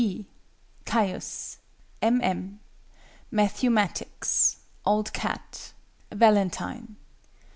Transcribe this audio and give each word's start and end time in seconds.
BEE. 0.01 0.25
CAIUS. 0.83 1.59
M. 2.01 2.21
M. 2.23 2.59
MATTHEW 3.29 3.69
MATTICKS. 3.69 4.57
OLD 4.83 5.13
CAT. 5.13 5.73
VALENTINE. 6.11 6.95